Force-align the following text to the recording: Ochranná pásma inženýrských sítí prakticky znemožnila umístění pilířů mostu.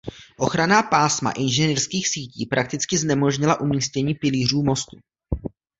Ochranná 0.41 0.81
pásma 0.83 1.29
inženýrských 1.37 2.07
sítí 2.09 2.45
prakticky 2.49 2.97
znemožnila 2.97 3.59
umístění 3.61 4.13
pilířů 4.13 4.63
mostu. 4.63 4.97